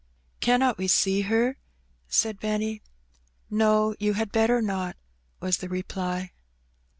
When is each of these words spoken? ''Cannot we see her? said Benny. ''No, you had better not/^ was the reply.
''Cannot 0.47 0.79
we 0.79 0.87
see 0.87 1.21
her? 1.29 1.57
said 2.07 2.39
Benny. 2.39 2.81
''No, 3.51 3.93
you 3.99 4.13
had 4.13 4.31
better 4.31 4.59
not/^ 4.59 4.95
was 5.39 5.57
the 5.57 5.69
reply. 5.69 6.31